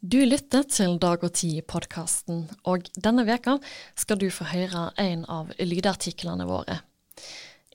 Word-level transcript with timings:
Du 0.00 0.16
lytter 0.24 0.62
til 0.64 0.94
Dag 0.96 1.20
og 1.26 1.34
Tid-podkasten, 1.36 2.46
og 2.64 2.86
denne 2.96 3.26
veka 3.28 3.58
skal 4.00 4.16
du 4.16 4.30
få 4.32 4.46
høre 4.48 4.86
en 4.96 5.26
av 5.28 5.50
lydartiklene 5.60 6.46
våre. 6.48 6.78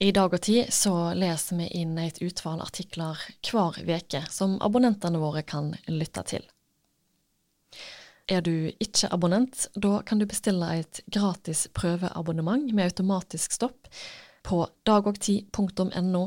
I 0.01 0.07
Dag 0.09 0.33
og 0.33 0.41
Tid 0.41 0.71
så 0.73 1.13
leser 1.13 1.59
vi 1.59 1.67
inn 1.77 1.91
et 2.01 2.17
utvalg 2.25 2.63
artikler 2.65 3.21
hver 3.45 3.77
veke 3.85 4.23
som 4.33 4.55
abonnentene 4.65 5.21
våre 5.21 5.43
kan 5.45 5.69
lytte 5.85 6.23
til. 6.31 6.47
Er 8.25 8.41
du 8.41 8.73
ikke 8.73 9.11
abonnent, 9.13 9.67
da 9.77 10.01
kan 10.01 10.17
du 10.17 10.25
bestille 10.25 10.71
et 10.79 11.03
gratis 11.05 11.67
prøveabonnement 11.77 12.73
med 12.73 12.89
automatisk 12.89 13.53
stopp 13.53 13.85
på 14.41 14.63
dagogtid.no 14.89 16.25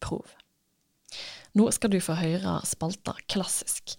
prov. 0.00 0.34
Nå 1.52 1.70
skal 1.76 1.92
du 1.92 2.00
få 2.00 2.16
høre 2.16 2.56
spalta 2.64 3.18
Klassisk 3.28 3.98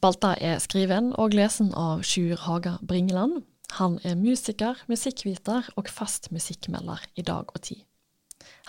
Spalta 0.00 0.30
er 0.40 0.56
skriven 0.64 1.10
og 1.20 1.34
lesen 1.36 1.74
av 1.76 2.00
Sjur 2.08 2.38
Haga 2.40 2.78
Bringeland. 2.88 3.42
Han 3.76 3.98
er 4.00 4.14
musiker, 4.16 4.80
musikkviter 4.88 5.68
og 5.76 5.90
fast 5.92 6.30
musikkmelder 6.32 7.04
i 7.20 7.24
Dag 7.28 7.52
og 7.52 7.60
Tid. 7.60 7.82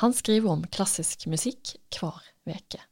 Han 0.04 0.12
skriver 0.12 0.52
om 0.52 0.68
klassisk 0.68 1.30
musikk 1.32 1.78
hver 1.96 2.20
veke. 2.44 2.84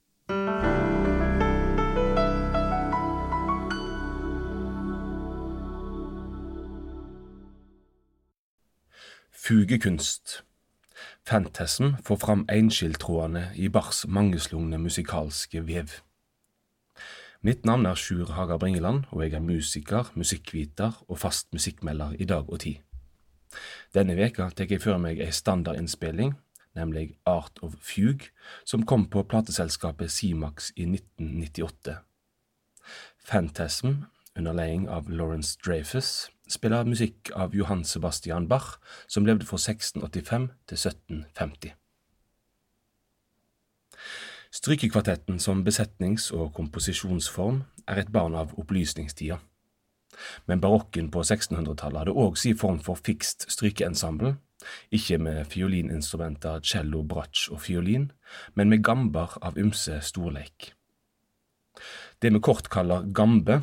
Fugekunst. 9.35 10.45
Fantasm 11.27 11.97
får 12.07 12.23
fram 12.23 12.47
enskildtrådene 12.47 13.49
i 13.59 13.67
Bachs 13.67 14.05
mangeslungne 14.07 14.79
musikalske 14.79 15.67
vev. 15.67 15.99
Mitt 17.41 17.65
navn 17.65 17.85
er 17.85 17.95
Sjur 17.95 18.33
Haga 18.35 18.57
Bringeland, 18.57 19.05
og 19.11 19.21
jeg 19.23 19.33
er 19.33 19.39
musiker, 19.39 20.09
musikkviter 20.11 20.97
og 21.07 21.19
fast 21.21 21.53
musikkmelder 21.55 22.17
i 22.19 22.25
Dag 22.27 22.49
og 22.51 22.59
Tid. 22.59 22.81
Denne 23.95 24.17
veka 24.19 24.49
tar 24.51 24.67
jeg 24.67 24.81
for 24.83 24.99
meg 24.99 25.21
ei 25.23 25.31
standardinnspilling, 25.31 26.33
nemlig 26.75 27.13
Art 27.23 27.63
of 27.63 27.79
Fugue, 27.79 28.27
som 28.67 28.83
kom 28.83 29.07
på 29.07 29.23
plateselskapet 29.23 30.11
Simax 30.11 30.73
i 30.75 30.83
1998. 30.91 31.95
Fantasm, 33.23 34.01
under 34.35 34.59
leding 34.59 34.89
av 34.91 35.07
Lawrence 35.07 35.55
Dreyfus, 35.63 36.27
spiller 36.51 36.83
musikk 36.83 37.31
av 37.39 37.55
Johan 37.55 37.87
Sebastian 37.87 38.51
Bach, 38.51 38.81
som 39.07 39.23
levde 39.23 39.47
fra 39.47 39.55
1685 39.55 40.51
til 40.67 40.87
1750. 40.91 41.78
Strykekvartetten 44.49 45.37
som 45.39 45.61
besetnings- 45.65 46.31
og 46.33 46.53
komposisjonsform 46.57 47.61
er 47.87 48.01
et 48.01 48.11
barn 48.11 48.35
av 48.35 48.55
opplysningstida. 48.57 49.37
Men 50.49 50.61
barokken 50.61 51.11
på 51.13 51.21
1600-tallet 51.21 52.01
hadde 52.01 52.15
òg 52.17 52.37
sin 52.37 52.57
form 52.57 52.79
for 52.81 52.97
fikst 52.97 53.45
strykeensemble, 53.53 54.35
ikke 54.91 55.19
med 55.21 55.45
fiolininstrumenter 55.53 56.63
cello, 56.65 57.03
bratsj 57.07 57.51
og 57.53 57.61
fiolin, 57.63 58.09
men 58.55 58.73
med 58.73 58.83
gamber 58.83 59.37
av 59.41 59.57
ymse 59.61 60.01
storleik. 60.03 60.73
Det 62.19 62.33
vi 62.33 62.41
kort 62.43 62.67
kaller 62.73 63.05
gambe, 63.15 63.61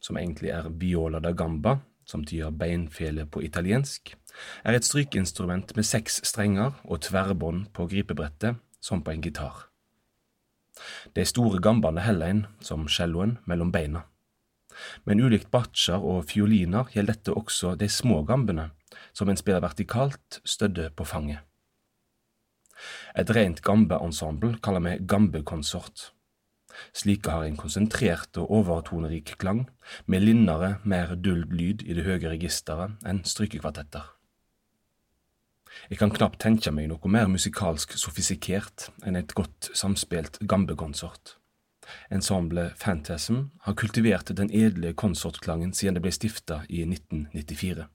som 0.00 0.16
egentlig 0.16 0.54
er 0.54 0.70
viola 0.70 1.20
da 1.20 1.34
gamba, 1.36 1.80
som 2.08 2.24
tyder 2.24 2.54
beinfele 2.54 3.26
på 3.26 3.42
italiensk, 3.44 4.14
er 4.64 4.78
et 4.78 4.86
strykeinstrument 4.86 5.74
med 5.76 5.84
seks 5.84 6.22
strenger 6.24 6.78
og 6.84 7.02
tverrbånd 7.04 7.66
på 7.74 7.90
gripebrettet, 7.90 8.56
som 8.80 9.02
på 9.02 9.12
en 9.12 9.26
gitar. 9.26 9.67
De 11.14 11.24
store 11.26 11.60
gambene 11.62 12.04
heller 12.04 12.32
en, 12.32 12.46
som 12.60 12.88
celloen, 12.88 13.38
mellom 13.46 13.72
beina. 13.74 14.04
Men 15.04 15.20
ulikt 15.20 15.50
batsjer 15.50 16.02
og 16.02 16.28
fioliner 16.30 16.90
gjelder 16.94 17.16
dette 17.18 17.34
også 17.34 17.74
de 17.78 17.88
små 17.90 18.22
gambene, 18.28 18.70
som 19.12 19.28
en 19.28 19.38
spiller 19.40 19.64
vertikalt, 19.64 20.40
stødde 20.44 20.90
på 20.96 21.06
fanget. 21.08 21.42
Et 23.18 23.30
rent 23.34 23.62
gambe-ensemble 23.64 24.60
kaller 24.62 24.84
vi 24.84 24.98
gambekonsort. 25.10 26.12
Slike 26.94 27.32
har 27.32 27.46
en 27.48 27.56
konsentrert 27.58 28.38
og 28.38 28.52
overtonerik 28.60 29.34
klang, 29.40 29.64
med 30.06 30.22
linnere, 30.22 30.76
mer 30.84 31.16
duld 31.16 31.50
lyd 31.50 31.82
i 31.82 31.96
det 31.96 32.06
høye 32.06 32.30
registeret 32.36 33.02
enn 33.08 33.24
strykekvartetter. 33.26 34.17
Jeg 35.88 36.00
kan 36.00 36.12
knapt 36.12 36.40
tenke 36.42 36.72
meg 36.74 36.88
noe 36.90 37.10
mer 37.10 37.28
musikalsk 37.30 37.94
sofistikert 38.00 38.88
enn 39.06 39.18
et 39.18 39.34
godt 39.38 39.70
samspilt 39.76 40.40
gambekonsort. 40.50 41.36
Ensemblet 42.12 42.74
Fantasm 42.76 43.48
har 43.64 43.76
kultivert 43.78 44.32
den 44.36 44.50
edle 44.52 44.92
konsortklangen 44.92 45.72
siden 45.72 45.96
det 45.96 46.04
ble 46.04 46.12
stifta 46.12 46.62
i 46.68 46.82
1994. 46.84 47.86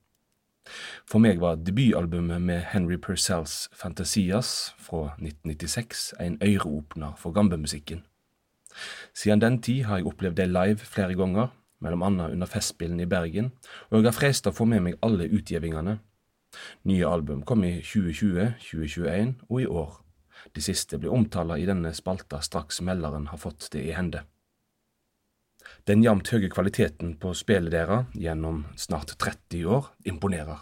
For 1.09 1.19
meg 1.19 1.41
var 1.43 1.59
debutalbumet 1.59 2.41
med 2.41 2.63
Henry 2.71 2.97
Purcells 2.97 3.67
Fantasias 3.75 4.71
fra 4.79 5.11
1996 5.19 6.13
en 6.23 6.39
øreåpner 6.41 7.17
for 7.19 7.35
gambemusikken. 7.35 8.03
Siden 9.13 9.41
den 9.43 9.59
tid 9.61 9.83
har 9.83 9.99
jeg 9.99 10.07
opplevd 10.09 10.39
det 10.39 10.49
live 10.49 10.87
flere 10.87 11.17
ganger, 11.19 11.51
mellom 11.83 12.03
annet 12.07 12.31
under 12.31 12.47
Festspillene 12.47 13.03
i 13.03 13.11
Bergen, 13.11 13.51
og 13.91 13.99
jeg 13.99 14.07
har 14.07 14.15
fresta 14.15 14.49
å 14.49 14.55
få 14.55 14.65
med 14.65 14.85
meg 14.87 14.97
alle 15.03 15.27
utgivelsene 15.27 15.99
Nye 16.89 17.05
album 17.07 17.41
kom 17.47 17.63
i 17.67 17.75
2020, 17.81 18.53
2021 18.61 19.35
og 19.49 19.61
i 19.61 19.67
år. 19.67 19.99
De 20.53 20.61
siste 20.61 20.99
blir 20.99 21.13
omtala 21.15 21.57
i 21.57 21.65
denne 21.69 21.93
spalta 21.95 22.41
straks 22.43 22.81
melderen 22.81 23.29
har 23.31 23.41
fått 23.41 23.69
det 23.73 23.85
i 23.87 23.95
hende. 23.95 24.25
Den 25.87 26.03
jevnt 26.03 26.29
høye 26.31 26.51
kvaliteten 26.51 27.15
på 27.19 27.31
spillet 27.35 27.71
deres 27.73 28.11
gjennom 28.19 28.65
snart 28.79 29.15
30 29.19 29.65
år 29.67 29.89
imponerer. 30.07 30.61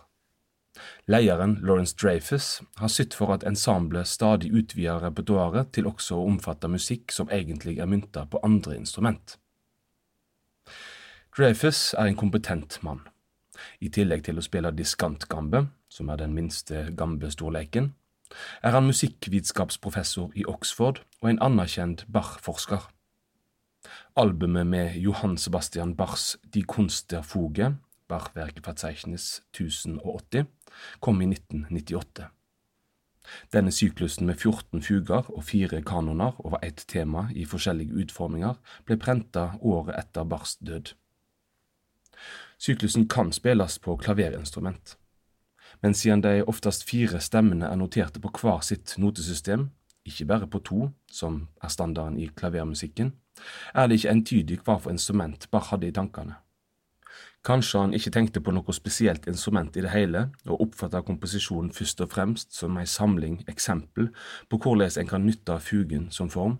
Lederen 1.11 1.57
Lawrence 1.61 1.95
Dreyfus 1.97 2.61
har 2.79 2.89
sytt 2.89 3.13
for 3.17 3.33
at 3.35 3.43
ensemblet 3.47 4.07
stadig 4.07 4.51
utvider 4.55 5.01
repertoaret 5.03 5.73
til 5.75 5.89
også 5.89 6.17
å 6.17 6.27
omfatte 6.29 6.71
musikk 6.71 7.11
som 7.13 7.29
egentlig 7.29 7.77
er 7.81 7.89
mynta 7.91 8.25
på 8.29 8.41
andre 8.45 8.77
instrument. 8.79 9.35
Dreyfus 11.35 11.91
er 11.97 12.09
en 12.09 12.19
kompetent 12.19 12.79
mann. 12.85 13.03
I 13.81 13.89
tillegg 13.89 14.23
til 14.27 14.37
å 14.37 14.45
spille 14.45 14.71
diskantgambe, 14.77 15.65
som 15.89 16.09
er 16.13 16.21
den 16.21 16.35
minste 16.37 16.87
gambestorleiken, 16.97 17.91
er 18.63 18.75
han 18.77 18.87
musikkvitenskapsprofessor 18.87 20.35
i 20.39 20.45
Oxford 20.47 21.01
og 21.21 21.31
en 21.31 21.41
anerkjent 21.43 22.05
Bach-forsker. 22.07 22.85
Albumet 24.15 24.67
med 24.67 24.99
Johan 25.01 25.37
Sebastian 25.37 25.95
Bachs 25.95 26.37
Die 26.53 26.63
Kunst 26.63 27.09
der 27.11 27.25
Fuge, 27.25 27.73
Bach-Werkverzeichnis 28.07 29.41
1080, 29.51 30.45
kom 30.99 31.21
i 31.21 31.31
1998. 31.31 32.29
Denne 33.53 33.71
syklusen 33.71 34.25
med 34.25 34.39
14 34.39 34.81
fuger 34.81 35.29
og 35.29 35.43
fire 35.45 35.81
kanoner 35.85 36.37
over 36.41 36.61
ett 36.65 36.85
tema 36.87 37.27
i 37.35 37.45
forskjellige 37.45 37.93
utforminger 38.03 38.57
ble 38.85 38.97
prenta 38.97 39.51
året 39.61 39.95
etter 39.97 40.27
Bachs 40.27 40.57
død. 40.57 40.93
Syklusen 42.61 43.07
kan 43.09 43.31
spilles 43.33 43.79
på 43.81 43.97
klaverinstrument 43.97 44.95
men 45.81 45.93
siden 45.93 46.21
de 46.21 46.41
oftest 46.47 46.85
fire 46.89 47.19
stemmene 47.19 47.69
er 47.69 47.79
noterte 47.79 48.21
på 48.21 48.31
hver 48.41 48.61
sitt 48.65 48.93
notesystem, 49.01 49.69
ikke 50.05 50.27
bare 50.29 50.47
på 50.49 50.61
to, 50.65 50.91
som 51.11 51.47
er 51.61 51.73
standarden 51.73 52.19
i 52.19 52.29
klavermusikken, 52.35 53.11
er 53.73 53.87
det 53.87 53.99
ikke 53.99 54.13
entydig 54.13 54.59
hva 54.65 54.77
for 54.77 54.93
instrument 54.93 55.47
Bach 55.51 55.71
hadde 55.71 55.89
i 55.89 55.95
tankene. 55.95 56.37
Kanskje 57.45 57.79
han 57.81 57.93
ikke 57.97 58.11
tenkte 58.13 58.41
på 58.45 58.53
noe 58.53 58.73
spesielt 58.77 59.25
instrument 59.29 59.77
i 59.77 59.81
det 59.81 59.93
hele, 59.95 60.27
og 60.45 60.61
oppfatta 60.67 61.01
komposisjonen 61.01 61.71
først 61.73 62.03
og 62.05 62.11
fremst 62.13 62.53
som 62.53 62.77
ei 62.77 62.85
samling 62.85 63.39
eksempel 63.49 64.11
på 64.49 64.59
hvordan 64.61 65.01
en 65.01 65.09
kan 65.09 65.25
nytte 65.25 65.57
fugen 65.59 66.11
som 66.13 66.29
form. 66.29 66.59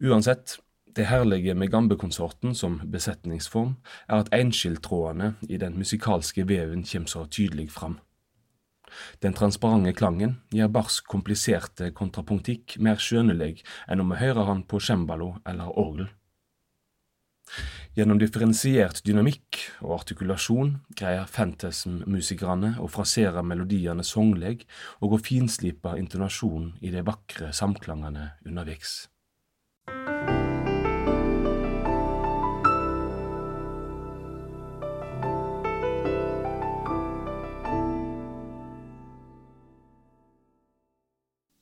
Uansett, 0.00 0.60
det 0.96 1.06
herlige 1.10 1.54
med 1.54 1.70
gambekonsorten 1.70 2.54
som 2.54 2.80
besetningsform 2.90 3.76
er 4.08 4.22
at 4.22 4.30
enskildtrådene 4.34 5.34
i 5.48 5.56
den 5.56 5.78
musikalske 5.78 6.46
veven 6.48 6.84
kommer 6.84 7.08
så 7.08 7.26
tydelig 7.26 7.70
fram. 7.70 7.98
Den 9.22 9.34
transparente 9.34 9.92
klangen 9.92 10.40
gjør 10.50 10.72
barsk, 10.74 11.06
kompliserte 11.06 11.92
kontrapunktikk 11.94 12.78
mer 12.82 12.98
skjønnelig 12.98 13.60
enn 13.86 14.02
om 14.02 14.10
vi 14.10 14.22
hører 14.22 14.50
han 14.50 14.64
på 14.66 14.80
cembalo 14.82 15.36
eller 15.46 15.70
orgel. 15.78 16.10
Gjennom 17.98 18.20
differensiert 18.22 19.00
dynamikk 19.06 19.58
og 19.82 19.96
artikulasjon 19.98 20.76
greier 20.98 21.26
fantasm-musikerne 21.26 22.76
å 22.78 22.86
frasere 22.90 23.42
melodiene 23.42 24.06
songleg 24.06 24.62
og 25.00 25.16
å 25.16 25.22
finslipe 25.22 25.96
intonasjonen 25.98 26.76
i 26.80 26.94
de 26.94 27.02
vakre 27.06 27.50
samklangene 27.56 28.30
underveis. 28.46 29.00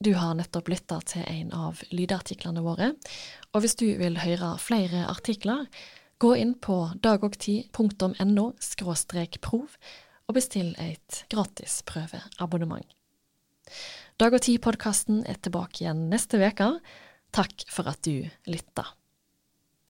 Du 0.09 0.15
har 0.17 0.33
nettopp 0.39 0.71
lytta 0.73 1.03
til 1.05 1.25
en 1.29 1.51
av 1.53 1.83
lydartiklene 1.93 2.63
våre. 2.65 2.95
Og 3.53 3.61
hvis 3.61 3.75
du 3.77 3.85
vil 4.01 4.15
høre 4.23 4.55
flere 4.57 5.03
artikler, 5.05 5.67
gå 6.17 6.31
inn 6.41 6.55
på 6.65 6.77
dagogtid.no 7.05 8.47
prov 9.45 9.75
og 10.25 10.33
bestill 10.39 10.71
et 10.81 11.19
gratis 11.29 11.83
prøveabonnement. 11.93 12.89
Dag 14.17 14.33
og 14.33 14.47
Tid-podkasten 14.49 15.27
er 15.29 15.43
tilbake 15.45 15.85
igjen 15.85 16.07
neste 16.09 16.41
uke. 16.41 16.71
Takk 17.29 17.69
for 17.69 17.93
at 17.93 18.01
du 18.09 18.25
lytta. 18.49 18.87